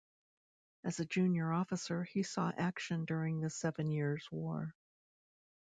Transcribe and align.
As 0.83 0.99
a 0.99 1.05
junior 1.05 1.51
officer 1.53 2.05
he 2.05 2.23
saw 2.23 2.51
action 2.57 3.05
during 3.05 3.39
the 3.39 3.51
Seven 3.51 3.91
Years' 3.91 4.27
War. 4.31 4.73